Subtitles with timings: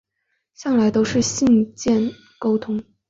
[0.55, 2.83] 向来都是信件沟通